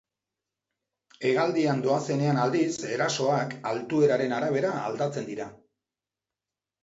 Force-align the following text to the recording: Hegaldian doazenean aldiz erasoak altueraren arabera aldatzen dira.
Hegaldian 1.31 1.81
doazenean 1.87 2.39
aldiz 2.45 2.71
erasoak 2.95 3.53
altueraren 3.73 4.33
arabera 4.39 4.71
aldatzen 4.87 5.27
dira. 5.29 5.47